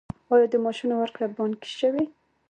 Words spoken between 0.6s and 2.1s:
معاشونو ورکړه بانکي شوې؟